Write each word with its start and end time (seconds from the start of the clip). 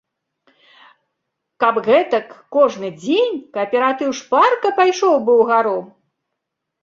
Каб 1.63 1.75
гэтак 1.87 2.27
кожны 2.55 2.89
дзень, 3.03 3.35
кааператыў 3.57 4.09
шпарка 4.21 4.69
пайшоў 4.79 5.15
бы 5.27 5.31
ўгару. 5.41 5.77